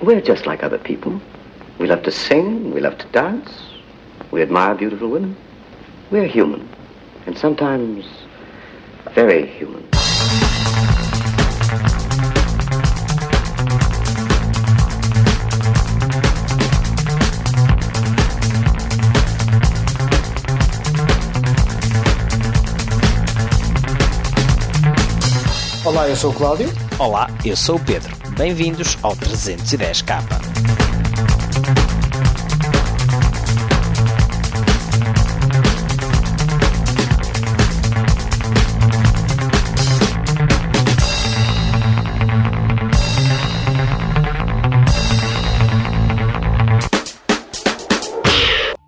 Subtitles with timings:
[0.00, 1.20] We're just like other people.
[1.80, 3.50] We love to sing, we love to dance,
[4.30, 5.36] we admire beautiful women.
[6.12, 6.68] We're human,
[7.26, 8.06] and sometimes
[9.12, 9.88] very human.
[25.84, 26.68] Olá, eu sou o Cláudio.
[27.00, 28.27] Olá, eu sou o Pedro.
[28.38, 30.22] Bem-vindos ao 310K.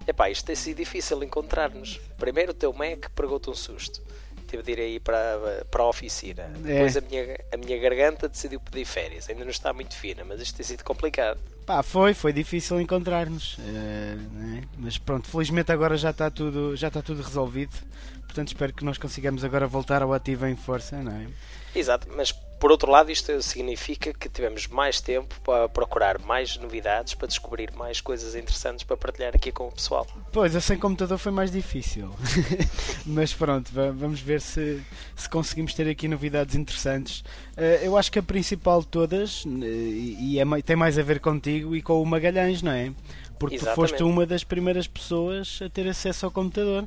[0.06, 1.98] Epá, isto tem sido difícil encontrar-nos.
[2.16, 4.00] Primeiro o teu Mac pegou-te um susto.
[4.50, 6.42] Tive de ir aí para, para a oficina.
[6.42, 6.58] É.
[6.58, 9.28] Depois a minha, a minha garganta decidiu pedir férias.
[9.30, 11.38] Ainda não está muito fina, mas isto tem sido complicado.
[11.64, 13.56] Pá, foi, foi difícil encontrar-nos.
[13.60, 14.62] eh, né?
[14.76, 17.76] Mas pronto, felizmente agora já está tudo, já está tudo resolvido.
[18.24, 21.26] Portanto, espero que nós consigamos agora voltar ao ativo em força, não é?
[21.74, 27.14] Exato, mas por outro lado isto significa que tivemos mais tempo para procurar mais novidades,
[27.14, 30.06] para descobrir mais coisas interessantes para partilhar aqui com o pessoal.
[30.30, 32.10] Pois, a sem computador foi mais difícil.
[33.06, 34.82] Mas pronto, va- vamos ver se,
[35.16, 37.24] se conseguimos ter aqui novidades interessantes.
[37.56, 41.18] Eh, eu acho que a principal de todas, eh, e é tem mais a ver
[41.20, 42.92] contigo e com o Magalhães, não é?
[43.38, 43.90] Porque tu Exatamente.
[43.90, 46.86] foste uma das primeiras pessoas a ter acesso ao computador.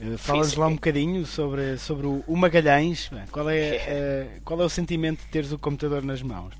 [0.00, 3.10] Eh, Fala-nos lá um bocadinho sobre, sobre o, Magalhães.
[3.30, 6.54] Qual é, eh, qual é o sentimento de teres o computador nas mãos?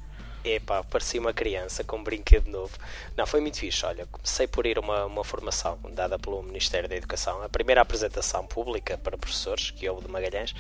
[0.45, 2.77] Epá, parecia uma criança com um brinquedo novo.
[3.17, 3.85] Não, foi muito fixe.
[3.87, 7.81] Olha, comecei por ir a uma, uma formação dada pelo Ministério da Educação, a primeira
[7.81, 10.55] apresentação pública para professores, que houve de Magalhães,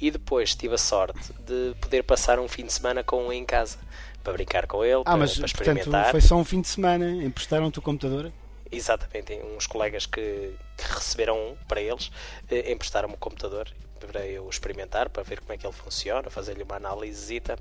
[0.00, 3.44] e depois tive a sorte de poder passar um fim de semana com um em
[3.44, 3.76] casa,
[4.22, 6.10] para brincar com ele, Ah, para, mas para portanto experimentar.
[6.12, 7.10] foi só um fim de semana.
[7.24, 8.30] Emprestaram-te o computador?
[8.76, 12.10] Exatamente, uns colegas que, que receberam um para eles,
[12.50, 13.68] eh, emprestaram-me o computador
[14.00, 17.58] para eu experimentar, para ver como é que ele funciona, fazer-lhe uma analisita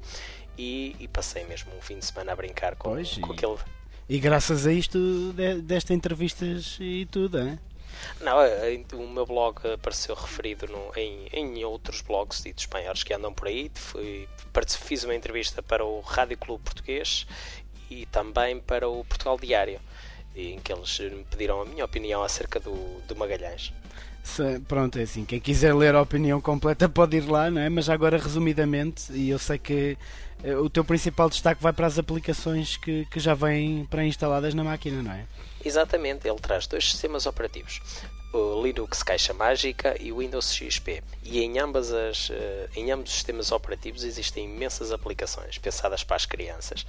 [0.57, 3.57] e, e passei mesmo um fim de semana a brincar com, Pois, com e- aquele.
[4.09, 7.57] E graças a isto de- deste entrevistas e tudo, é?
[8.19, 13.13] Não, eh, o meu blog apareceu referido no- em, em outros blogs ditos espanhóis que
[13.13, 13.71] andam por aí.
[13.73, 14.27] Fui,
[14.81, 17.25] fiz uma entrevista para o Rádio Clube Português
[17.89, 19.79] e também para o Portugal Diário,
[20.35, 22.73] em que eles me pediram a minha opinião acerca do,
[23.07, 23.73] do Magalhães.
[24.23, 27.69] Se- pronto, é assim, quem quiser ler a opinião completa pode ir lá, não é?
[27.69, 29.97] Mas agora resumidamente, e eu sei que
[30.43, 34.63] eh, o teu principal destaque vai para as aplicações que, que já vêm pré-instaladas na
[34.63, 35.25] máquina, não é?
[35.63, 37.81] Exatamente, ele traz dois sistemas operativos,
[38.33, 41.03] o Linux Caixa Mágica e o Windows XP.
[41.21, 46.15] E em, ambas as, eh, em ambos os sistemas operativos existem imensas aplicações pensadas para
[46.15, 46.85] as crianças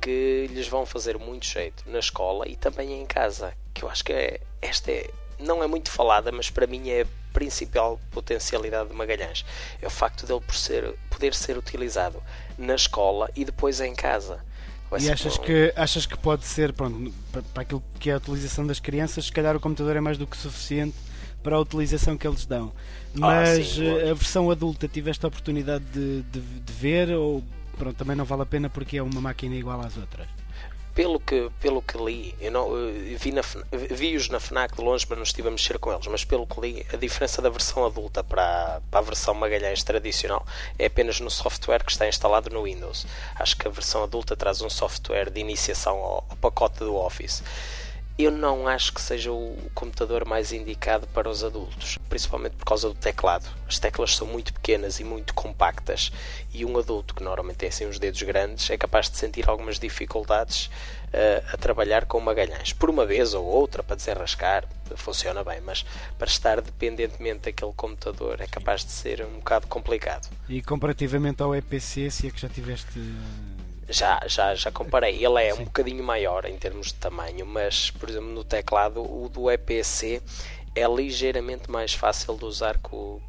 [0.00, 3.54] que lhes vão fazer muito jeito na escola e também em casa.
[3.72, 5.08] Que eu acho que é, esta é,
[5.38, 9.44] não é muito falada, mas para mim é a principal potencialidade de Magalhães.
[9.80, 12.20] É o facto dele por ser, poder ser utilizado
[12.58, 14.44] na escola e depois em casa.
[14.90, 18.66] Vai E achas que, achas que pode ser, pronto, para, aquilo que é a utilização
[18.66, 20.96] das crianças, se calhar o computador é mais do que suficiente
[21.42, 22.72] para a utilização que eles dão.
[23.14, 27.42] Mas sim, eh, a versão adulta tiveste a oportunidade de, de, de ver ou
[27.76, 30.26] pronto, também não vale a pena porque é uma máquina igual às outras?
[30.98, 32.70] Pelo que, pelo que li, eu não,
[33.16, 36.04] vi na, vi-os na FNAC de longe, mas não estive a mexer com eles.
[36.08, 39.84] Mas pelo que li, a diferença da versão adulta para, a- para a versão Magalhães
[39.84, 40.44] tradicional
[40.76, 43.06] é apenas no software que está instalado no Windows.
[43.36, 47.44] Acho que a versão adulta traz um software de iniciação ao, ao pacote do Office.
[48.18, 52.88] Eu não acho que seja o computador mais indicado para os adultos, principalmente por causa
[52.88, 53.48] do teclado.
[53.68, 56.10] As teclas são muito pequenas e muito compactas,
[56.52, 59.78] e um adulto que normalmente tem assim uns dedos grandes é capaz de sentir algumas
[59.78, 60.68] dificuldades
[61.12, 62.72] eh, a trabalhar com Magalhães.
[62.72, 64.64] Por uma vez ou outra, para desenrascar,
[64.96, 65.86] funciona bem, mas
[66.18, 70.28] para estar dependentemente daquele computador é capaz de ser um bocado complicado.
[70.48, 72.98] E comparativamente ao EPC, se é que já tiveste.
[73.88, 75.24] Já, já, já comparei.
[75.24, 75.62] Ele é Sim.
[75.62, 80.22] um bocadinho maior em termos de tamanho, mas, por exemplo, no teclado, o do EPC
[80.74, 82.78] é ligeiramente mais fácil de usar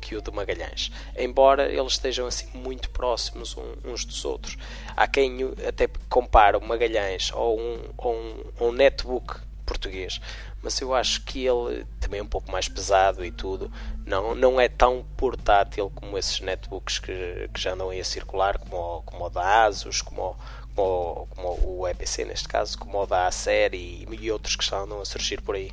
[0.02, 0.92] que o, do Magalhães.
[1.18, 4.58] Embora eles estejam assim muito próximos um- uns dos outros.
[4.96, 10.20] Há quem até compara o Magalhães ou um, ou um, ou um netbook português,
[10.62, 13.72] mas eu acho que ele também é um pouco mais pesado e tudo,
[14.06, 18.58] não, não é tão portátil como esses netbooks que, que já andam aí a circular,
[18.60, 20.36] como o, como o da Asus, como o,
[20.76, 24.80] como, como o EPC neste caso, como o da Acer e, e outros que já
[24.80, 25.72] andam a surgir por aí.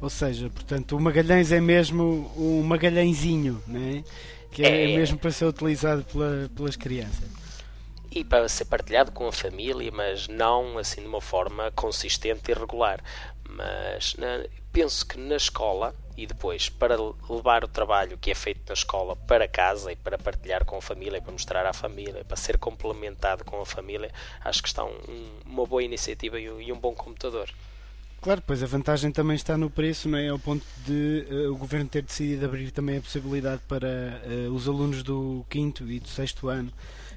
[0.00, 4.04] Ou seja, portanto, o Magalhães é mesmo um Magalhãezinho, né?
[4.50, 4.88] que é, É.
[4.88, 7.30] mesmo para ser utilizado pela- pelas crianças.
[8.10, 12.54] e para ser partilhado com a família, mas não assim de uma forma consistente e
[12.54, 13.02] regular.
[13.56, 16.96] Mas na, penso que na escola e depois para
[17.28, 20.82] levar o trabalho que é feito na escola para casa e para partilhar com a
[20.82, 24.10] família, para mostrar à família, para ser complementado com a família,
[24.42, 24.98] acho que está um,
[25.44, 27.50] uma boa iniciativa e um, e um bom computador.
[28.20, 30.28] Claro, pois a vantagem também está no preço, não é?
[30.28, 34.66] Ao ponto de uh, o governo ter decidido abrir também a possibilidade para uh, os
[34.66, 36.72] alunos do quinto e do sexto ano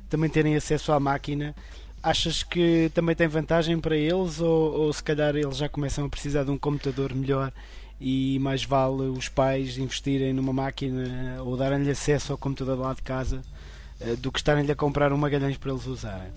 [0.10, 1.56] também terem acesso à máquina.
[2.02, 6.10] Achas que também tem vantagem para eles ou, ou se calhar eles já começam a
[6.10, 7.52] precisar de um computador melhor
[8.00, 13.02] e mais vale os pais investirem numa máquina ou darem-lhe acesso ao computador lá de
[13.02, 13.42] casa
[14.00, 16.32] uh, do que estarem-lhe a comprar um Magalhães para eles usarem?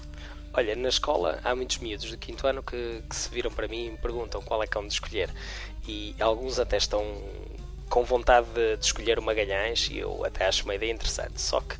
[0.55, 3.87] Olha, na escola há muitos miúdos do quinto ano que, que se viram para mim
[3.87, 5.31] e me perguntam qual é que é de escolher.
[5.87, 7.03] E alguns até estão
[7.89, 11.41] com vontade de, de escolher o Magalhães e eu até acho uma ideia interessante.
[11.41, 11.77] Só que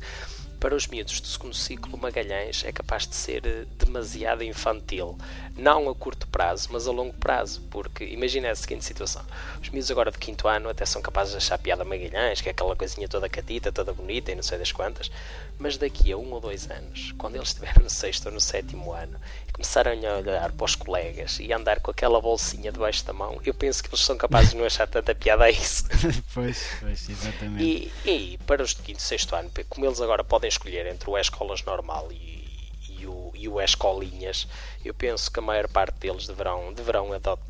[0.63, 5.17] para os miúdos do segundo ciclo, Magalhães é capaz de ser eh, demasiado infantil.
[5.57, 7.61] Não a curto prazo, mas a longo prazo.
[7.69, 9.25] Porque imagina a seguinte situação:
[9.61, 12.53] os miúdos agora do quinto ano até são capazes de achar piada Magalhães, que é
[12.53, 15.11] aquela coisinha toda catita, toda bonita e não sei das quantas.
[15.57, 18.91] Mas daqui a um ou dois anos, quando eles estiverem no sexto ou no sétimo
[18.91, 23.05] ano e começarem a olhar para os colegas e a andar com aquela bolsinha debaixo
[23.05, 25.85] da mão, eu penso que eles são capazes de não achar tanta piada a isso.
[26.33, 27.63] pois, pois, exatamente.
[27.63, 31.09] E, e para os de quinto e sexto ano, como eles agora podem escolher entre
[31.09, 32.43] o escolas normal e,
[32.89, 34.47] e, o, e o escolinhas,
[34.83, 37.09] eu penso que a maior parte deles deverão, deverão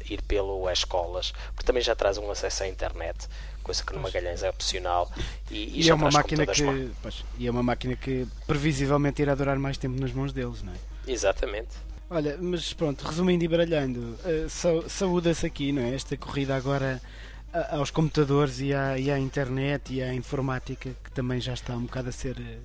[0.09, 3.27] ir pelo escolas, porque também já traz um acesso à internet,
[3.63, 5.11] coisa que no Magalhães é opcional.
[5.49, 9.33] E, e, e é uma máquina que pois, e é uma máquina que previsivelmente irá
[9.33, 11.11] durar mais tempo nas mãos deles, não é?
[11.11, 11.71] Exatamente.
[12.09, 15.95] Olha, mas pronto, resumindo e baralhando, uh, saúda-se aqui, não é?
[15.95, 17.01] Esta corrida agora
[17.69, 21.83] aos computadores e à, e à internet e à informática que também já está um
[21.83, 22.61] bocado a ser uh,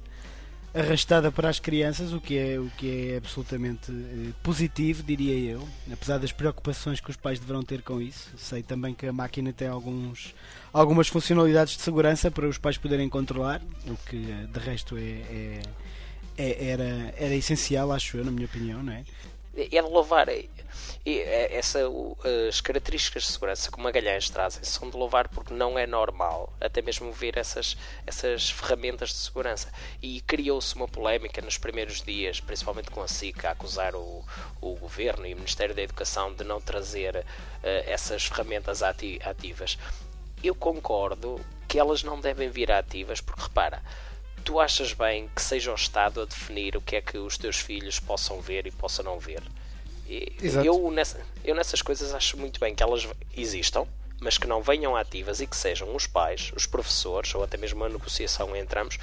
[0.75, 5.69] arrastada para as crianças, o que é, o que é absolutamente eh, positivo, diria eu,
[5.91, 8.31] apesar das preocupações que os pais deverão ter com isso.
[8.37, 10.35] Sei também que a máquina tem alguns,
[10.73, 15.01] algumas funcionalidades de segurança para os pais poderem controlar, o que eh, de resto é,
[15.01, 15.63] é,
[16.37, 19.05] é era, era essencial, acho eu, na minha opinião, não é?
[19.59, 20.29] É de louvar.
[20.29, 20.49] É,
[21.57, 21.81] essa,
[22.49, 26.53] as características de segurança que o Magalhães trazem são de louvar porque não é normal
[26.61, 27.77] até mesmo ver essas,
[28.07, 29.73] essas ferramentas de segurança.
[30.03, 34.25] E criou-se uma polémica nos primeiros dias, principalmente com a SIC, a acusar o,
[34.61, 37.25] o Governo e o Ministério da Educação de não trazer uh,
[37.63, 39.79] essas ferramentas ati ativas.
[40.43, 43.83] Eu concordo que elas não devem vir ativas porque, repara,
[44.49, 47.59] tu achas bem que seja o Estado a definir o que é que os teus
[47.59, 49.43] filhos possam ver e possam não ver?
[50.65, 53.07] Eu, nessa, eu nessas coisas acho muito bem que elas
[53.37, 53.87] existam,
[54.19, 57.85] mas que não venham ativas e que sejam os pais, os professores ou até mesmo
[57.85, 58.99] a negociação entre ambos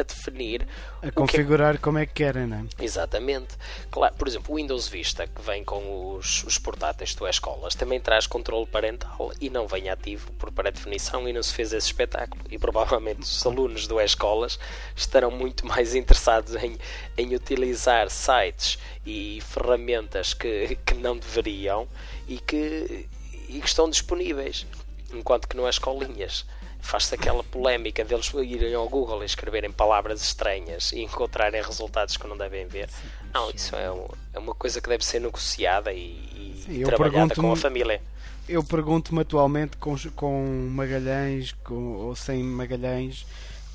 [0.00, 0.66] a definir
[1.02, 1.82] a configurar que...
[1.82, 2.84] como é que querem, não é?
[2.84, 3.56] Exatamente.
[3.90, 8.00] Claro, por exemplo, o Windows Vista, que vem com os, os portáteis do escolas, também
[8.00, 12.42] traz controle parental e não vem ativo por pré-definição e não se fez esse espetáculo.
[12.50, 14.58] E provavelmente os alunos do escolas
[14.94, 16.76] estarão muito mais interessados em,
[17.16, 21.88] em utilizar sites e ferramentas que, que não deveriam
[22.28, 23.08] e que,
[23.48, 24.66] e que estão disponíveis,
[25.12, 26.44] enquanto que não é escolinhas
[26.86, 32.26] faz-se aquela polémica deles irem ao Google e escreverem palavras estranhas e encontrarem resultados que
[32.26, 32.88] não devem ver.
[33.34, 33.86] Não, isso é,
[34.34, 38.00] é uma coisa que deve ser negociada e, e Sim, trabalhada com a família.
[38.48, 43.26] Eu pergunto-me atualmente com, com Magalhães com, ou sem Magalhães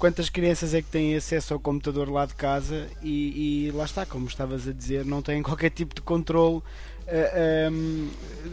[0.01, 4.03] quantas crianças é que têm acesso ao computador lá de casa e, e lá está,
[4.03, 6.63] como estavas a dizer, não têm qualquer tipo de controle uh,
[7.06, 8.10] eh, um,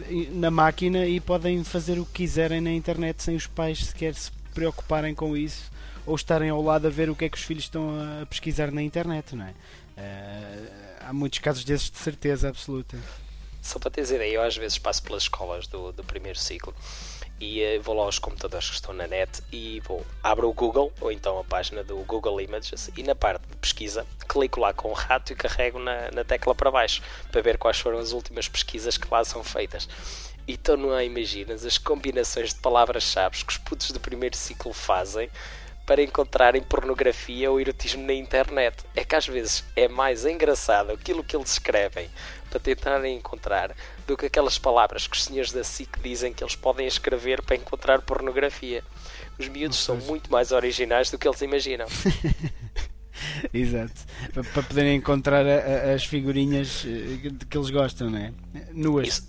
[0.07, 4.13] ehm, na máquina e podem fazer o que quiserem na internet sem os pais sequer
[4.13, 5.71] se preocuparem com isso
[6.05, 8.71] ou estarem ao lado a ver o que é que os filhos estão a pesquisar
[8.71, 9.51] na internet, não é?
[9.51, 10.71] Uh,
[11.07, 12.97] há muitos casos desses de certeza absoluta.
[13.61, 16.75] Só para teres ideia, eu às vezes passo pelas escolas do, do primeiro ciclo
[17.39, 20.91] e uh, vou lá aos computadores que estão na net e vou, abro o Google
[20.99, 24.89] ou então a página do Google Images e na parte de pesquisa clico lá com
[24.89, 27.01] o rato e carrego na, na tecla para baixo
[27.31, 29.87] para ver quais foram as últimas pesquisas que lá são feitas.
[30.51, 35.29] Então não há, imaginas, as combinações de palavras-chave que os putos do primeiro ciclo fazem
[35.85, 38.83] para encontrarem pornografia ou erotismo na internet.
[38.95, 42.09] É que às vezes é mais engraçado aquilo que eles escrevem
[42.49, 43.75] para tentarem encontrar
[44.07, 47.55] do que aquelas palavras que os senhores da SIC dizem que eles podem escrever para
[47.55, 48.83] encontrar pornografia.
[49.37, 51.85] Os miúdos são muito mais originais do que eles imaginam.
[53.53, 53.93] Exato.
[54.33, 58.33] Para poderem encontrar a, a, as figurinhas eh, que eles gostam, não é?
[58.73, 59.07] Nuas.
[59.07, 59.27] Isso.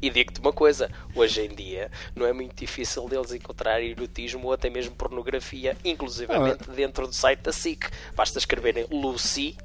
[0.00, 4.52] E digo-te uma coisa: hoje em dia não é muito difícil deles encontrar erotismo ou
[4.52, 6.72] até mesmo pornografia, inclusivamente ah.
[6.72, 7.90] dentro do site da SIC.
[8.14, 9.56] Basta escreverem Lucy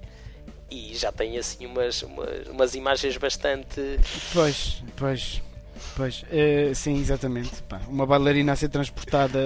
[0.70, 4.00] e já tem assim umas, umas, umas imagens bastante.
[4.34, 5.42] Pois, pois.
[5.96, 7.62] Pois, uh, sim, exatamente.
[7.64, 9.40] Pá, uma bailarina a ser transportada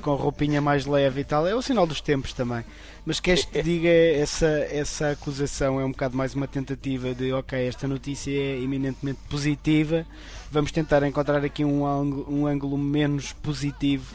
[0.00, 2.64] com roupinha mais leve e tal é o sinal dos tempos também.
[3.04, 7.32] Mas queres que te diga essa, essa acusação é um bocado mais uma tentativa de
[7.32, 10.06] ok, esta notícia é eminentemente positiva,
[10.50, 14.14] vamos tentar encontrar aqui um ângulo, um ângulo menos positivo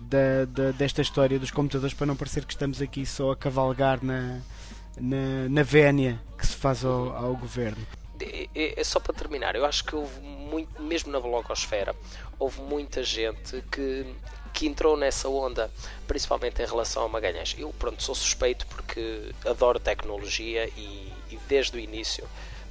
[0.00, 4.04] da, da, desta história dos computadores para não parecer que estamos aqui só a cavalgar
[4.04, 4.40] na,
[5.00, 7.86] na, na vénia que se faz ao, ao governo.
[8.20, 11.94] É, é, é, só para terminar, eu acho que houve muito, mesmo na blogosfera,
[12.38, 14.06] houve muita gente que,
[14.52, 15.70] que entrou nessa onda,
[16.06, 17.54] principalmente em relação a Magalhães.
[17.58, 22.26] Eu, pronto, sou suspeito porque adoro tecnologia e, e desde o início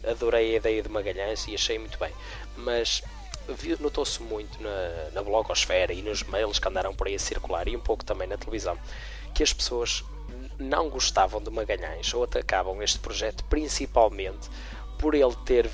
[0.06, 2.12] adorei a ideia de Magalhães e achei muito bem.
[2.56, 3.04] Mas
[3.80, 7.76] notou-se muito na, na blogosfera e nos mails que andaram por aí a circular e
[7.76, 8.78] um pouco também na televisão
[9.34, 10.04] que as pessoas
[10.58, 14.50] não gostavam de Magalhães ou atacavam este projeto principalmente
[14.98, 15.70] por ele ter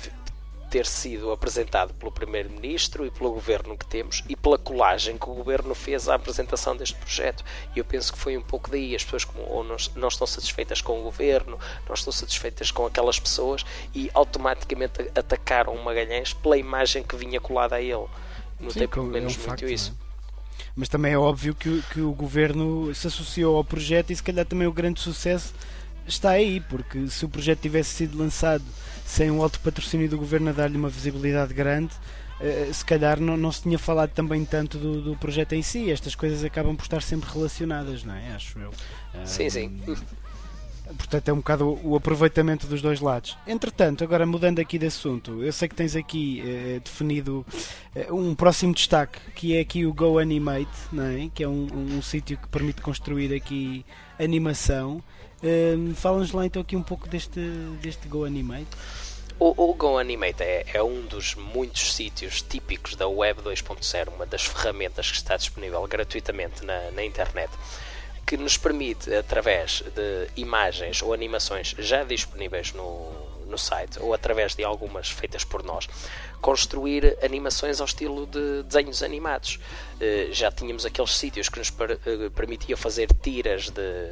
[0.72, 5.34] ter sido apresentado pelo Primeiro-Ministro e pelo governo que temos e pela colagem que o
[5.34, 7.44] governo fez à apresentação deste projeto.
[7.76, 8.96] E eu penso que foi um pouco daí.
[8.96, 12.86] As pessoas como, ou não, não estão satisfeitas com o governo, não estão satisfeitas com
[12.86, 18.06] aquelas pessoas e automaticamente atacaram o Magalhães pela imagem que vinha colada a ele.
[18.72, 19.94] Tem pelo menos é um muito facto, isso.
[19.98, 20.64] É?
[20.74, 24.46] Mas também é óbvio que, que o governo se associou ao projeto e se calhar
[24.46, 25.52] também o grande sucesso
[26.06, 28.64] está aí, porque se o projeto tivesse sido lançado
[29.04, 31.92] sem um alto patrocínio do governo a dar-lhe uma visibilidade grande,
[32.40, 35.90] eh, se calhar não, não se tinha falado também tanto do, do, projeto em si.
[35.90, 38.34] Estas coisas acabam por estar sempre relacionadas, não é?
[38.34, 38.70] Acho eu.
[39.24, 39.80] Sim, sim.
[40.96, 43.38] Portanto, é um bocado o aproveitamento dos dois lados.
[43.46, 47.46] Entretanto, agora mudando aqui de assunto, eu sei que tens aqui eh, definido
[47.94, 51.30] eh, um próximo destaque, que é aqui o Go Animate, não é?
[51.32, 53.86] que é um, um, um sítio que permite construir aqui
[54.18, 55.02] animação.
[55.42, 57.40] Uh, Fala-nos lá então aqui um pouco deste,
[57.80, 58.68] deste Go Animate.
[59.38, 64.24] O, o Go Animate é, é, um dos muitos sítios típicos da Web 2.0, uma
[64.24, 67.50] das ferramentas que está disponível gratuitamente na, na internet,
[68.24, 73.10] que nos permite, através de imagens ou animações já disponíveis no,
[73.52, 75.88] no site ou através de algumas feitas por nós,
[76.40, 79.58] construir animações ao estilo de desenhos animados.
[79.96, 84.10] Uh, já tínhamos aqueles sítios que nos per, uh, permitia fazer tiras de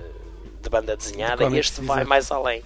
[0.61, 2.63] de banda desenhada de este vai mais além.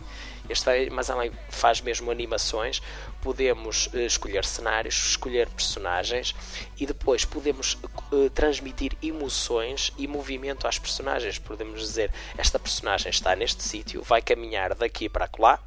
[0.49, 2.83] Este vai mais além, faz mesmo animações.
[3.23, 6.35] Podemos uh, escolher cenários, escolher personagens
[6.79, 7.79] e depois podemos
[8.13, 11.39] uh, transmitir emoções e movimento às personagens.
[11.39, 15.59] Podemos dizer: esta personagem está neste sítio, vai caminhar daqui para lá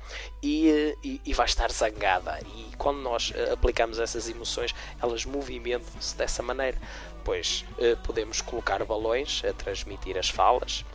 [0.44, 2.40] e, uh, e, e, vai estar zangada.
[2.56, 6.78] E quando nós aplicamos essas emoções, elas movimentam-se dessa maneira.
[7.24, 7.66] Pois
[8.04, 10.86] podemos colocar balões a transmitir as falas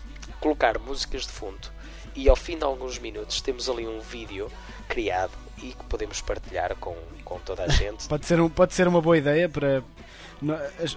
[0.42, 1.68] colocar músicas de fundo
[2.14, 4.50] e ao fim de alguns minutos temos ali um vídeo
[4.88, 8.08] criado e que podemos partilhar com, com toda a gente.
[8.08, 9.82] pode, ser um, pode ser uma boa ideia para.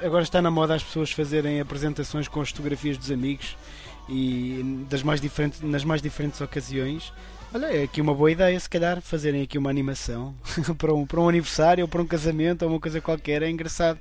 [0.04, 3.56] Agora está na moda as pessoas fazerem apresentações com as fotografias dos amigos
[4.10, 7.14] e das mais diferentes, nas mais diferentes ocasiões.
[7.54, 10.34] Olha, é aqui uma boa ideia, se calhar, fazerem aqui uma animação
[10.80, 13.44] para, um, para um aniversário ou para um casamento ou uma coisa qualquer.
[13.44, 14.00] É engraçado.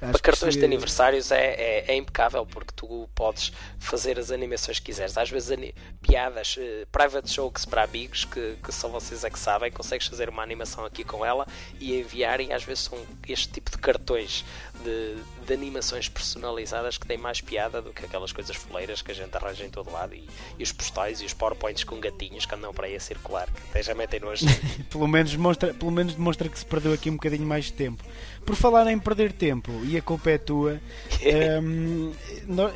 [0.00, 4.78] Acho para cartões de aniversários é, é, é, impecável porque tu podes fazer as animações
[4.78, 5.16] que quiseres.
[5.16, 5.56] Às vezes
[6.02, 10.28] piadas, uh, private jokes para amigos que, que só vocês é que sabem, consegues fazer
[10.28, 11.46] uma animação aqui com ela
[11.80, 14.44] e enviar e às vezes são este tipo de cartões
[14.82, 19.14] de, de animações personalizadas que têm mais piada do que aquelas coisas foleiras que a
[19.14, 22.54] gente arranja em todo lado e, e os postais e os powerpoints com gatinhos que
[22.54, 24.44] andam para aí a circular, que até já metem nojo.
[24.90, 28.04] pelo, menos demonstra, pelo menos demonstra que se perdeu aqui um bocadinho mais de tempo.
[28.44, 30.80] Por falar em perder tempo, e a culpa é tua,
[31.62, 32.12] um,
[32.46, 32.70] no,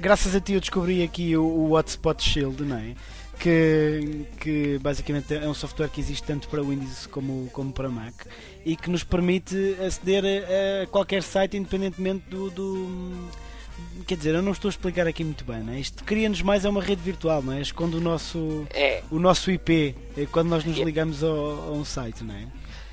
[0.00, 2.94] graças a ti eu descobri aqui o, o Hotspot Shield, não é?
[3.38, 8.12] Que, que, basicamente é um software que existe tanto para Windows como, como para Mac
[8.66, 13.30] e que nos permite aceder a, a qualquer site independentemente do, do,
[14.06, 15.80] Quer dizer, eu não estou a explicar aqui muito bem, não é?
[15.80, 17.60] Isto cria-nos mais é uma rede virtual, não é?
[17.60, 19.02] Esconde o nosso, é.
[19.10, 22.46] o nosso IP é quando nós nos ligamos ao, a um site, não é?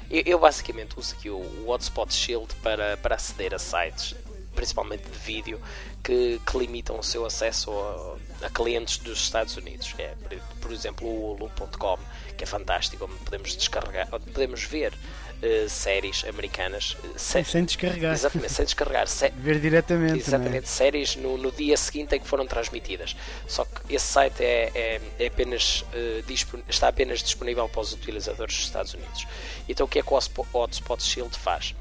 [0.10, 4.16] Eu, eu basicamente uso aqui o, o Hotspot Shield para, para aceder a sites,
[4.56, 5.62] principalmente de vídeo,
[6.04, 9.94] que, que limitam o seu acesso a, a, clientes dos Estados Unidos.
[9.98, 10.14] É,
[10.62, 11.98] por, exemplo, o Hulu.com,
[12.38, 16.98] que é fantástico, onde podemos descarregar, onde podemos ver uh, séries americanas.
[17.16, 18.14] Sé sem descarregar.
[18.14, 19.08] Exatamente, sem descarregar.
[19.08, 20.20] Sé ver diretamente.
[20.20, 20.68] Exatamente, é?
[20.68, 23.16] séries no, no dia seguinte em que foram transmitidas.
[23.48, 28.56] Só que esse site é, é, é apenas, uh, está apenas disponível para os utilizadores
[28.56, 29.28] dos Estados Unidos.
[29.68, 30.18] Então o que é que o
[30.54, 31.76] Hotspot Shield faz?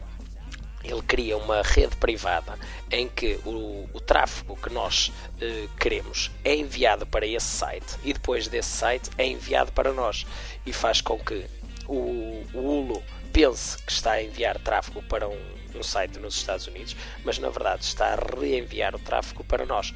[0.87, 2.59] Ele cria uma rede privada
[2.91, 8.13] em que o, o tráfego que nós eh, queremos é enviado para esse site e
[8.13, 10.27] depois desse site é enviado para nós
[10.65, 11.45] e faz com que
[11.89, 13.03] o, o Hulu
[13.33, 15.39] pense que está a enviar tráfego para um,
[15.75, 19.95] um site nos Estados Unidos, mas na verdade está a reenviar o tráfego para nós.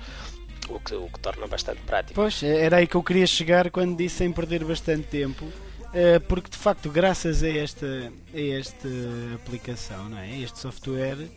[0.69, 2.15] O que, o que torna bastante prático.
[2.15, 5.51] Pois, era aí que eu queria chegar quando disse sem perder bastante tempo
[6.29, 8.89] porque de facto, graças a esta, a esta
[9.35, 10.39] aplicação, não é?
[10.41, 11.29] este software,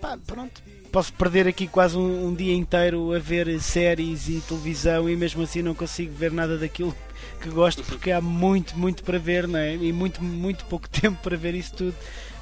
[0.00, 5.08] pá, pronto, posso perder aqui quase um, um, dia inteiro a ver séries e televisão
[5.08, 6.94] e mesmo assim não consigo ver nada daquilo
[7.40, 9.74] que gosto porque há muito, muito para ver, não é?
[9.74, 11.94] E muito, muito pouco tempo para ver isso tudo.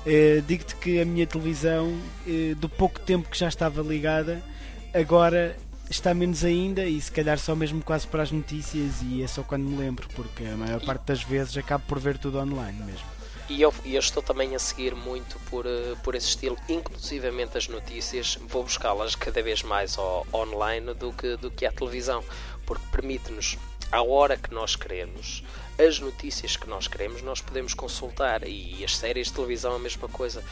[0.06, 4.40] Uh, Digo-te que a minha televisão, uh, do pouco tempo que já estava ligada,
[4.94, 5.56] agora
[5.88, 9.42] está menos ainda e se calhar só mesmo quase para as notícias e é só
[9.42, 13.06] quando me lembro, porque a maior parte das vezes acabo por ver tudo online mesmo.
[13.48, 17.68] E eu, eu estou também a seguir muito por, eh, por esse estilo, inclusivamente as
[17.68, 22.24] notícias, vou buscá-las cada vez mais ao, online do que, do que à televisão,
[22.64, 23.56] porque permite-nos,
[23.92, 25.44] à hora que nós queremos,
[25.78, 28.46] as notícias que nós queremos, nós podemos consultar.
[28.48, 30.42] E as séries de televisão a mesma coisa.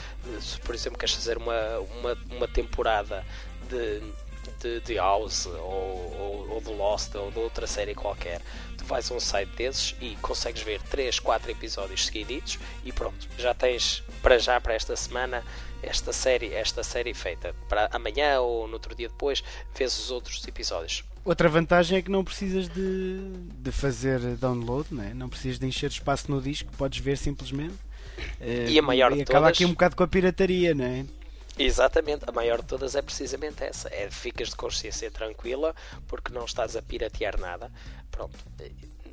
[0.41, 3.25] Se, por exemplo, queres fazer uma, uma, uma temporada
[3.69, 4.03] de
[4.61, 8.41] de, de House ou, ou, ou de Lost ou de outra série qualquer.
[8.77, 13.29] Tu vais a um site desses e consegues ver 3, 4 episódios seguiditos e pronto,
[13.39, 15.43] já tens para já para esta semana
[15.83, 17.55] esta série, esta série feita.
[17.69, 19.43] Para amanhã ou no outro dia depois,
[19.77, 21.05] vês os outros episódios.
[21.25, 23.19] Outra vantagem é que não precisas de,
[23.59, 25.13] de fazer download, né?
[25.15, 27.75] não precisas de encher espaço no disco, podes ver simplesmente.
[28.41, 29.57] E a maior e de acaba todas...
[29.57, 31.05] aqui um bocado com a pirataria, não é?
[31.59, 33.89] Exatamente, a maior de todas é precisamente essa.
[33.93, 35.75] É ficas de consciência tranquila
[36.09, 37.71] porque não estás a piratear nada.
[38.11, 38.37] Pronto,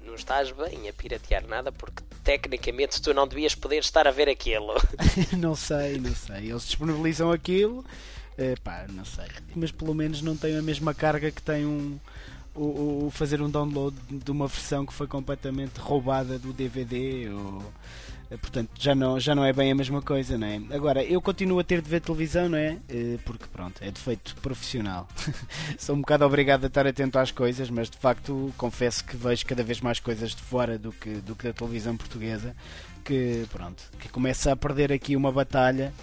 [0.06, 4.28] não estás bem a piratear nada porque tecnicamente tu não devias poder estar a ver
[4.28, 4.74] aquilo.
[5.38, 6.50] não sei, não sei.
[6.50, 7.86] Eles disponibilizam aquilo,
[8.38, 9.28] é, pá, não sei.
[9.56, 12.00] Mas pelo menos não tem a mesma carga que tem um.
[12.54, 17.62] O, o fazer um download de uma versão que foi completamente roubada do DVD ou
[17.62, 17.64] eh,
[18.38, 20.62] portanto já não, já não é bem a mesma coisa, não é?
[20.72, 22.78] Agora, eu continuo a ter de ver televisão, não é?
[22.90, 25.08] Eh, porque pronto, é defeito profissional.
[25.78, 29.46] Sou um bocado obrigado a estar atento às coisas, mas de facto confesso que vejo
[29.46, 32.56] cada vez mais coisas de fora do que, do que da televisão portuguesa,
[33.04, 35.94] que pronto, que começa a perder aqui uma batalha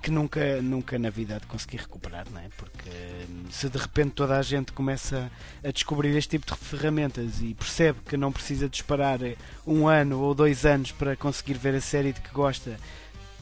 [0.00, 2.48] que nunca, nunca na vida há de conseguir recuperar, não é?
[2.56, 5.30] Porque hum, se de repente toda a gente começa
[5.62, 9.18] a descobrir este tipo de ferramentas e percebe que não precisa de esperar
[9.66, 12.78] um ano ou dois anos para conseguir ver a série de que gosta.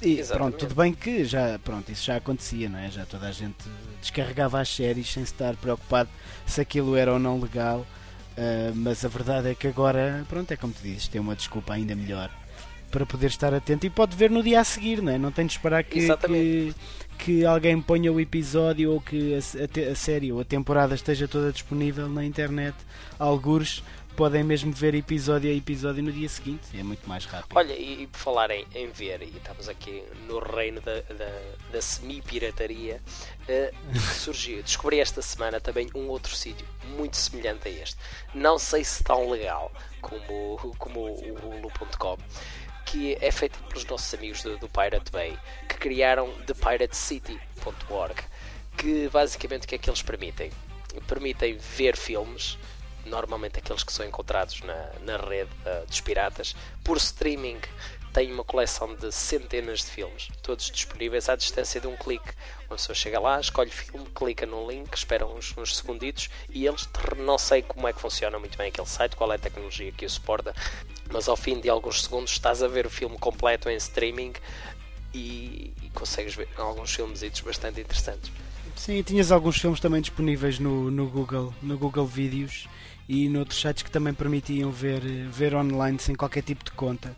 [0.03, 2.91] E pronto, tudo bem que já, pronto, isso já acontecia, não é?
[2.91, 3.65] Já toda a gente
[4.01, 6.11] descarregava as séries sem estar preocupado
[6.47, 7.87] se aquilo era ou não legal.
[8.37, 11.73] Uh, mas a verdade é que agora, pronto, é como tu dizes, tem uma desculpa
[11.73, 12.31] ainda melhor
[12.97, 15.19] para poder estar atento e pode ver no dia a seguir, não é?
[15.19, 16.75] Não tem de esperar que, que,
[17.19, 21.29] que, alguém ponha o episódio ou que a, a, a, série ou a temporada esteja
[21.29, 22.75] toda disponível na internet.
[23.19, 23.83] Algures
[24.17, 27.55] podem mesmo ver episódio a episódio no dia seguinte, é muito mais rápido.
[27.55, 31.83] Olha, e por falar em, em ver, e estamos aqui no reino da, da, da
[31.83, 33.03] semi-pirataria,
[33.43, 37.99] uh, surgiu, descobri esta semana também um outro sítio muito semelhante a este.
[38.35, 42.17] Não sei se tão legal como, como o Hulu.com
[42.87, 45.37] que é feito pelos nossos amigos do, do Pirate Bay,
[45.69, 48.15] que criaram thepiratecity.org,
[48.77, 50.51] que basicamente o que é que eles permitem?
[51.07, 52.57] Permitem ver filmes,
[53.05, 57.61] normalmente aqueles que são encontrados na, na rede uh, dos piratas, por streaming
[58.17, 62.31] tem uma coleção de centenas de filmes, todos disponíveis à distância de um clique.
[62.67, 66.89] Uma pessoa chega lá, escolhe filme, clica no link, espera uns, uns segunditos e eles,
[67.19, 70.07] não sei como é que funciona muito bem aquele site, qual é a tecnologia que
[70.07, 70.55] o suporta,
[71.13, 74.33] mas ao fim de alguns segundos estás a ver o filme completo em streaming
[75.13, 78.33] e, e consegues ver alguns filmes bastante interessantes.
[78.77, 82.67] Sim, tinhas alguns filmes também disponíveis no, no Google, no Google Vídeos
[83.07, 87.15] e noutros sites que também permitiam ver, ver online sem qualquer tipo de conta.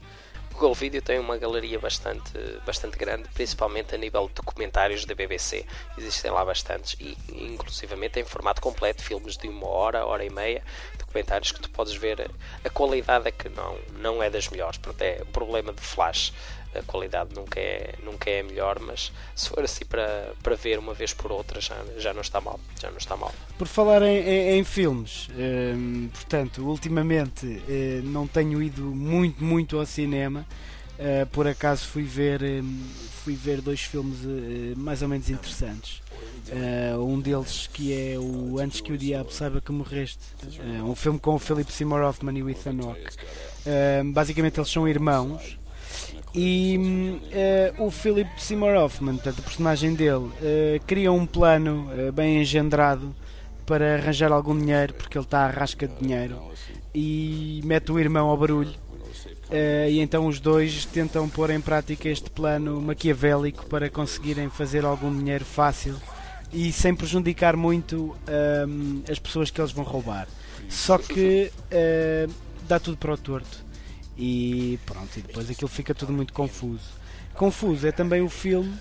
[0.59, 2.33] Google Video tem uma galeria bastante,
[2.67, 5.65] bastante grande, principalmente a nível de documentários da BBC.
[5.97, 10.65] Existem lá bastantes e, inclusivamente, em formato completo, filmes de uma hora, hora e meia,
[11.09, 12.31] documentários que tu podes ver.
[12.65, 16.33] A qualidade é que não, não é das melhores, porque é o problema de flash.
[16.75, 20.93] A qualidade nunca é, nunca é melhor, mas se for assim para, para ver uma
[20.93, 22.61] vez por outra já, já não está mal.
[22.81, 23.33] Já não está mal.
[23.57, 29.79] Por falar em, em, em filmes, hum, portanto, ultimamente hum, não tenho ido muito, muito
[29.79, 30.47] ao cinema.
[30.99, 32.83] Uh, por acaso fui ver, um,
[33.23, 36.03] fui ver dois filmes uh, mais ou menos interessantes.
[36.49, 40.19] Uh, um deles que é o Antes que o Diabo Saiba que Morreste,
[40.85, 43.17] um filme com o Philip Seymour Hoffman e o Ethan Hawke.
[44.13, 45.57] basicamente eles são irmãos
[46.35, 46.77] E
[47.79, 50.31] uh, o Philip Seymour Hoffman, portanto, a personagem dele,
[50.85, 53.15] cria um plano bem engendrado
[53.65, 56.41] para arranjar algum dinheiro, porque ele está à rasca de dinheiro,
[56.93, 58.88] e mete o irmão ao barulho.
[59.51, 65.17] E então os dois tentam pôr em prática este plano maquiavélico para conseguirem fazer algum
[65.17, 65.97] dinheiro fácil
[66.53, 68.17] e sem prejudicar muito
[68.67, 70.29] um, as pessoas que eles vão roubar.
[70.69, 72.33] Só que uh,
[72.67, 73.67] dá tudo para o torto.
[74.17, 76.99] E pronto, e depois aquilo fica tudo muito confuso.
[77.35, 78.75] Confuso é também o filme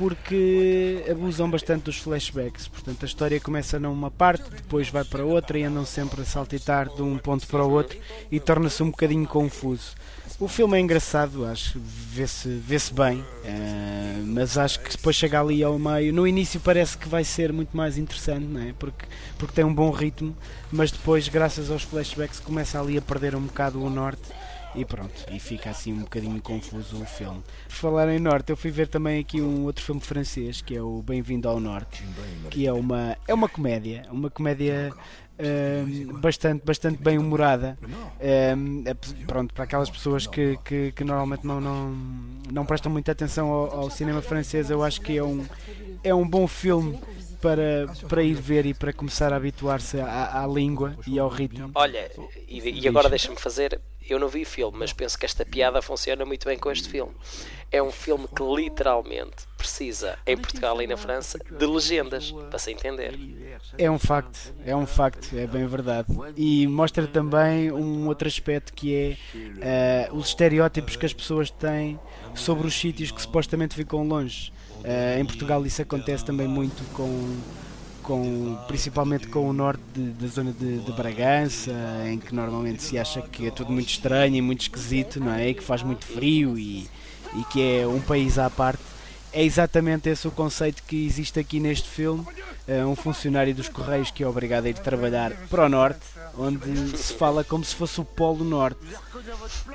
[0.00, 2.66] porque abusam bastante dos flashbacks.
[2.66, 6.88] Portanto, a história começa numa parte, depois vai para outra e andam sempre a saltitar
[6.88, 7.98] de um ponto para o outro
[8.32, 9.94] e torna-se um bocadinho confuso.
[10.38, 15.62] O filme é engraçado, acho, vê-se vê bem, uh, mas acho que depois chega ali
[15.62, 16.14] ao meio.
[16.14, 18.72] No início parece que vai ser muito mais interessante, não é?
[18.78, 19.04] porque,
[19.36, 20.34] porque tem um bom ritmo,
[20.72, 24.22] mas depois, graças aos flashbacks, começa ali a perder um bocado o norte
[24.74, 27.42] e pronto, e fica assim um bocadinho confuso o filme.
[27.68, 30.82] Por falar em Norte, eu fui ver também aqui um outro filme francês que é
[30.82, 32.02] o Bem-vindo ao Norte,
[32.50, 34.92] que é uma, é uma comédia, uma comédia
[36.20, 37.78] bastante, bastante bem humorada.
[39.26, 41.90] pronto, para aquelas pessoas que, que, que, normalmente não, não,
[42.52, 45.44] não prestam muita atenção ao, ao, cinema francês, eu acho que é um,
[46.04, 46.98] é um bom filme
[47.40, 51.70] para, para ir ver e para começar a habituar-se à, à, língua e ao ritmo.
[51.74, 52.10] Olha,
[52.46, 55.80] e, e agora deixa-me fazer eu não vi o filme, mas penso que esta piada
[55.80, 57.12] funciona muito bem com este filme.
[57.70, 62.72] É um filme que literalmente precisa, em Portugal e na França, de legendas, para se
[62.72, 63.18] entender.
[63.78, 66.08] É um facto, é um facto, é bem verdade.
[66.36, 72.00] E mostra também um outro aspecto que é uh, os estereótipos que as pessoas têm
[72.34, 74.52] sobre os sítios que supostamente ficam longe.
[74.78, 77.38] Uh, em Portugal isso acontece também muito com
[78.10, 81.70] com, principalmente com o norte da zona de, de, Bragança,
[82.10, 85.50] em que normalmente se acha que é tudo muito estranho e muito esquisito, não é?
[85.50, 86.88] E que faz muito frio e,
[87.36, 88.82] e que é um país à parte.
[89.32, 92.26] É exatamente esse o conceito que existe aqui neste filme.
[92.66, 96.00] É um funcionário dos Correios que é obrigado a ir trabalhar para o norte,
[96.36, 98.80] onde se fala como se fosse o Polo Norte.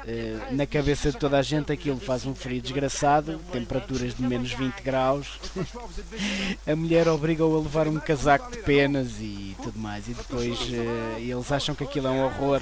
[0.06, 4.52] Eh, na cabeça de toda a gente aquilo faz um frio desgraçado, temperaturas de menos
[4.54, 5.40] 20 graus.
[6.68, 10.08] a mulher obriga-o a levar um casaco de penas e tudo mais.
[10.08, 12.62] E depois eh, eles acham que aquilo é um horror.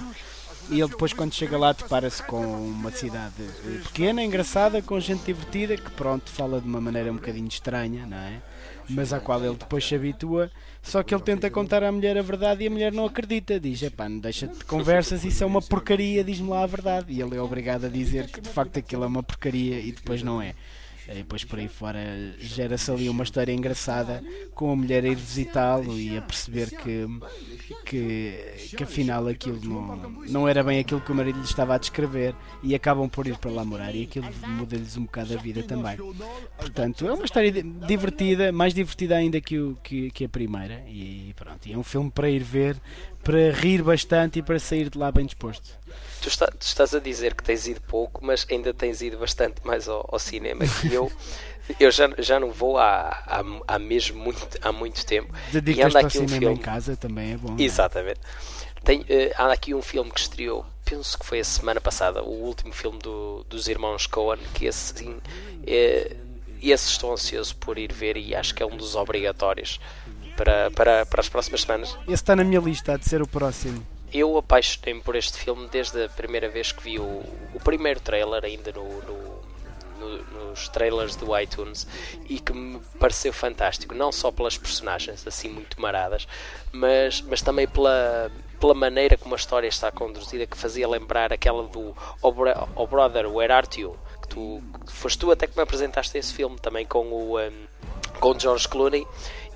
[0.70, 5.26] E ele depois quando chega lá depara-se com uma cidade eh, pequena, engraçada, com gente
[5.26, 8.42] divertida, que pronto, fala de uma maneira um bocadinho estranha, não é?
[8.90, 10.52] Mas à qual ele depois se habitua
[10.84, 13.58] só que ele tenta contar à mulher a verdade e a mulher não acredita.
[13.58, 17.14] Diz: pá, não deixa de conversas, isso é uma porcaria, diz-me lá a verdade.
[17.14, 20.22] E ele é obrigado a dizer que de facto aquilo é uma porcaria e depois
[20.22, 20.54] não é.
[21.08, 22.00] E depois por aí fora
[22.40, 27.08] gera-se ali uma história engraçada com a mulher a ir visitá-lo e a perceber que,
[27.86, 29.96] que, que afinal aquilo não,
[30.30, 33.38] não era bem aquilo que o marido lhe estava a descrever e acabam por ir
[33.38, 35.98] para lá morar e aquilo muda-lhes um bocado a vida também.
[36.58, 41.34] Portanto, é uma história divertida, mais divertida ainda que, o, que, que a primeira e
[41.36, 42.78] pronto, é um filme para ir ver,
[43.24, 45.70] para rir bastante e para sair de lá bem disposto.
[46.22, 49.66] Tu, está, tu, estás a dizer que tens ido pouco, mas ainda tens ido bastante
[49.66, 51.12] mais ao, ao cinema que eu.
[51.80, 55.34] Eu já, já não vou há, há, há mesmo muito, há muito tempo.
[55.50, 56.56] Dedicas-te ao cinema filme...
[56.56, 57.56] em casa também é bom.
[57.58, 57.64] É?
[57.64, 58.20] Exatamente.
[58.84, 59.06] Tem, uh,
[59.38, 63.00] há aqui um filme que estreou, penso que foi a semana passada, o último filme
[63.00, 65.22] do, dos irmãos Coen, que esse sim,
[65.66, 66.18] é,
[66.62, 69.80] esse estou ansioso por ir ver e acho que é um dos obrigatórios
[70.36, 71.98] para, para, para as próximas semanas.
[72.04, 75.68] Esse está na minha lista, há de ser o próximo eu apaixonei-me por este filme
[75.70, 79.42] desde a primeira vez que vi o, o primeiro trailer, ainda no, no,
[80.00, 81.88] no, nos trailers do iTunes,
[82.30, 86.28] e que me pareceu fantástico, não só pelas personagens assim muito maradas,
[86.72, 91.64] mas, mas também pela, pela maneira como a história está conduzida, que fazia lembrar aquela
[91.64, 92.34] do Oh,
[92.76, 93.98] oh Brother, Where Art You?
[94.22, 97.68] Que tu, foste tu até que me apresentaste esse filme também com o, um,
[98.20, 99.08] com o George Clooney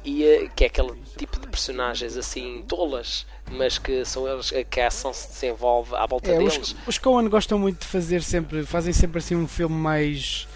[0.04, 4.80] e uh, que é aquele tipo de personagens assim tolas mas que são eles que
[4.80, 6.58] a ação se desenvolve à volta é, deles.
[6.58, 10.48] Os, os Coen gostam muito de fazer sempre, fazem sempre assim um filme mais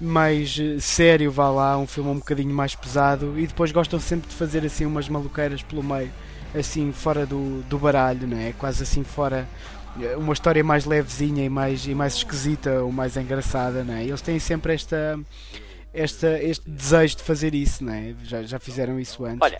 [0.00, 4.30] mais eh, sério, vá lá, um filme um bocadinho mais pesado e depois gostam sempre
[4.30, 6.10] de fazer assim umas maluqueiras pelo meio,
[6.58, 8.52] assim fora do, do baralho, não é?
[8.52, 9.46] Quase assim fora
[10.00, 14.04] eh, uma história mais levezinha e mais, e mais esquisita ou mais engraçada, não é?
[14.04, 15.20] Eles têm sempre esta,
[15.92, 18.14] esta, este desejo de fazer isso, não é?
[18.24, 19.40] Já, já fizeram isso antes.
[19.40, 19.58] Olha,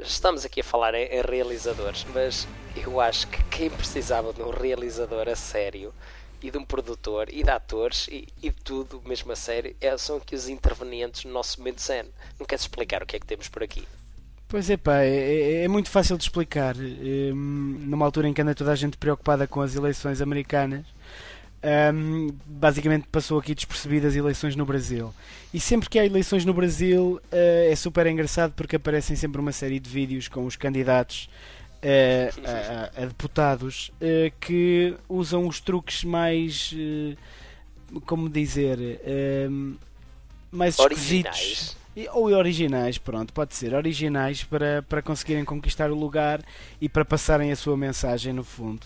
[0.00, 2.46] estamos aqui a falar em, em, realizadores, mas
[2.76, 5.92] eu acho que quem precisava de um realizador a sério
[6.42, 9.96] e de um produtor e de atores e, e de tudo, mesmo a sério, é,
[9.96, 12.04] são aqui os intervenientes no nosso momento zen.
[12.38, 13.86] Não queres explicar o que é que temos por aqui?
[14.46, 16.76] Pois é, pá, é, é, é muito fácil de explicar.
[16.76, 17.34] Um,
[17.80, 20.84] numa altura em que anda toda a gente preocupada com as eleições americanas,
[21.64, 25.14] um, basicamente passou aqui despercebido as eleições no Brasil.
[25.52, 29.52] E sempre que há eleições no Brasil uh, é super engraçado porque aparecem sempre uma
[29.52, 31.28] série de vídeos com os candidatos
[31.82, 36.74] uh, a, a, deputados uh, que usam os truques mais.
[38.04, 38.78] como dizer.
[40.52, 41.36] mais originais.
[41.36, 41.84] esquisitos.
[42.12, 43.72] Ou originais, pronto, pode ser.
[43.72, 46.42] Originais para, para conseguirem conquistar o lugar
[46.80, 48.84] e para passarem a sua mensagem no fundo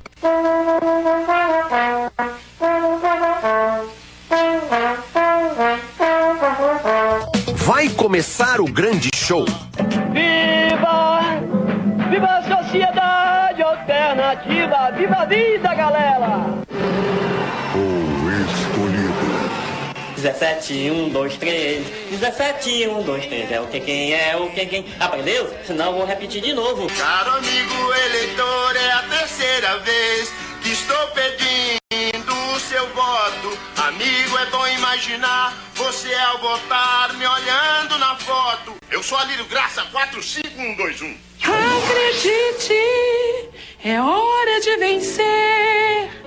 [7.56, 9.45] Vai começar o grande show.
[10.12, 11.21] Viva!
[12.10, 13.23] Viva a sociedade!
[13.63, 14.91] alternativa.
[14.91, 15.72] Viva a vida,
[20.23, 21.86] 17, 1, 2, 3.
[22.12, 23.51] 17, 1, 2, 3.
[23.51, 24.86] É o que quem é o que quem.
[24.97, 25.53] Aprendeu?
[25.67, 26.88] Senão vou repetir de novo.
[26.97, 33.59] Caro amigo eleitor, é a terceira vez que estou pedindo o seu voto.
[33.75, 38.75] Amigo, é bom imaginar você ao votar me olhando na foto.
[38.89, 41.17] Eu sou Alírio Graça, 45121.
[41.43, 42.73] Acredite,
[43.83, 46.22] é hora de vencer.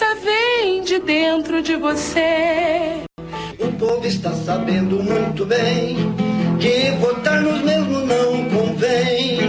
[0.00, 3.02] Força vem de dentro de você.
[3.58, 5.94] O povo está sabendo muito bem
[6.58, 9.40] que votar nos mesmos não convém.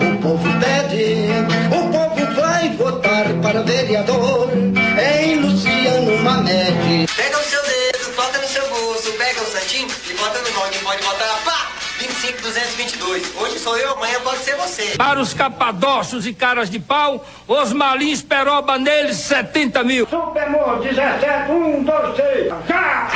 [0.00, 1.26] O povo pede,
[1.74, 7.17] o povo vai votar para vereador em Luciano Mamede.
[12.48, 13.36] 222.
[13.36, 14.94] Hoje sou eu, amanhã pode ser você.
[14.96, 20.08] Para os capadócios e caras de pau, os malins peroba neles 70 mil.
[20.08, 22.54] Supermor 17, 1, 2, 3.
[22.66, 23.10] Já!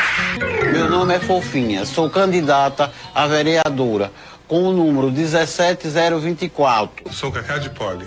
[0.73, 4.12] Meu nome é Fofinha, sou candidata a vereadora
[4.47, 7.12] com o número 17024.
[7.12, 8.07] Sou Cacá de Poli,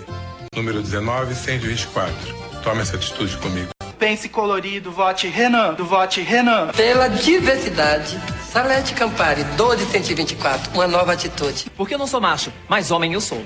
[0.54, 2.14] número 19124.
[2.62, 3.75] Tome essa atitude comigo.
[3.98, 6.68] Pense colorido, vote Renan, do vote Renan.
[6.76, 8.20] Pela diversidade.
[8.50, 11.70] Salete Campari, 12124, uma nova atitude.
[11.74, 13.42] Porque eu não sou macho, mas homem eu sou.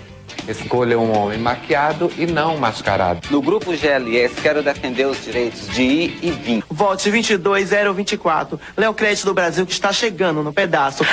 [0.49, 3.21] Escolha um homem maquiado e não mascarado.
[3.31, 6.65] No grupo GLS, quero defender os direitos de ir e vir.
[6.69, 11.05] Vote 22024, Léo Crédito do Brasil que está chegando no pedaço.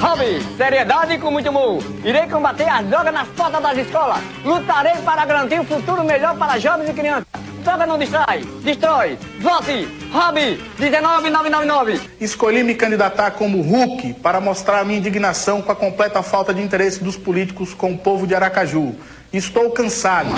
[0.00, 1.82] Hobby, seriedade com muito humor.
[2.04, 4.18] Irei combater as drogas nas portas das escolas.
[4.44, 7.49] Lutarei para garantir um futuro melhor para jovens e crianças.
[7.62, 9.18] Droga não distrai, destrói.
[9.38, 12.00] Vote, Hobby, 19999.
[12.20, 17.02] Escolhi me candidatar como Hulk para mostrar minha indignação com a completa falta de interesse
[17.02, 18.94] dos políticos com o povo de Aracaju.
[19.32, 20.30] Estou cansado.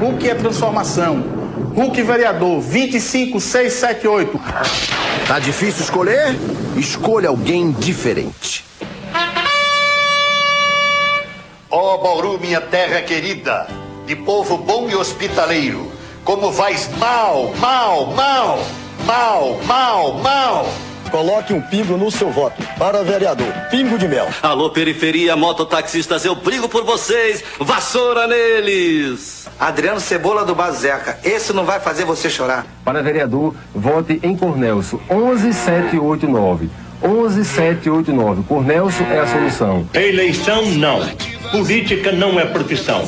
[0.00, 1.24] Hulk é transformação.
[1.74, 4.40] Hulk vereador 25678.
[5.26, 6.34] Tá difícil escolher?
[6.76, 8.64] Escolha alguém diferente.
[11.68, 13.66] Ó oh, Bauru, minha terra querida,
[14.06, 15.90] de povo bom e hospitaleiro,
[16.24, 18.58] como vais mal, mal, mal,
[19.04, 20.68] mal, mal, mal.
[21.10, 22.62] Coloque um pingo no seu voto.
[22.78, 24.28] Para vereador, pingo de mel.
[24.42, 27.42] Alô, periferia, mototaxistas, eu brigo por vocês.
[27.58, 29.48] Vassoura neles!
[29.58, 31.18] Adriano Cebola do Bazeca.
[31.24, 32.66] Esse não vai fazer você chorar.
[32.84, 36.68] Para vereador, vote em Cornelso 11789.
[37.02, 38.42] 11789.
[38.44, 39.88] Cornelso é a solução.
[39.94, 41.00] Eleição não.
[41.50, 43.04] Política não é profissão.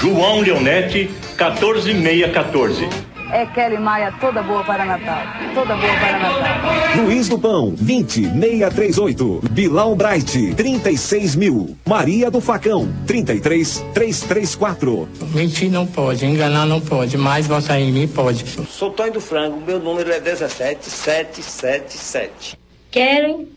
[0.00, 2.88] João Leonete, 14614.
[3.32, 5.22] É Kelly Maia, toda boa para Natal.
[5.52, 7.02] Toda boa para Natal.
[7.02, 9.40] Luiz do Pão, 20638.
[9.50, 11.76] Bilal Bright, 36 mil.
[11.84, 15.08] Maria do Facão, 33334.
[15.34, 18.44] Mentir não pode, enganar não pode, mas votar em mim pode.
[18.68, 22.56] Sou Tonho do Frango, meu número é 17777.
[22.88, 23.48] Querem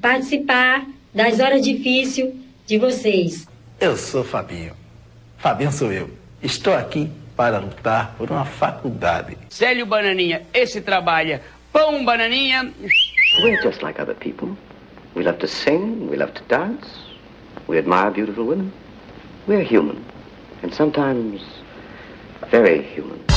[0.00, 2.34] participar das horas difíceis
[2.66, 3.46] de vocês.
[3.80, 4.81] Eu sou Fabinho.
[5.42, 6.08] Fabinho sou eu.
[6.40, 9.36] Estou aqui para lutar por uma faculdade.
[9.50, 11.42] Célio Bananinha, esse trabalha.
[11.72, 12.72] Pão Bananinha.
[13.42, 14.56] We're just like other people.
[15.16, 16.86] We love to sing, we love to dance,
[17.66, 18.72] we admire beautiful women.
[19.48, 20.04] We're human,
[20.62, 21.42] and sometimes
[22.48, 23.31] very human.